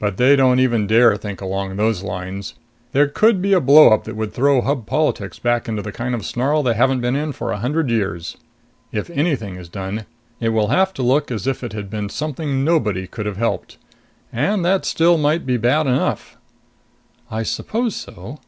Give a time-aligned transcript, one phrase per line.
[0.00, 2.54] But they don't even dare think along those lines.
[2.90, 6.26] There could be a blowup that would throw Hub politics back into the kind of
[6.26, 8.36] snarl they haven't been in for a hundred years.
[8.90, 10.06] If anything is done,
[10.40, 13.78] it will have to look as if it had been something nobody could have helped.
[14.32, 16.36] And that still might be bad enough."
[17.30, 18.40] "I suppose so.